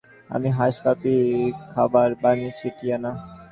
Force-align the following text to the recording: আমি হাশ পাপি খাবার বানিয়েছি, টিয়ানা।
আমি 0.29 0.49
হাশ 0.57 0.75
পাপি 0.83 1.15
খাবার 1.73 2.09
বানিয়েছি, 2.21 2.67
টিয়ানা। 2.77 3.11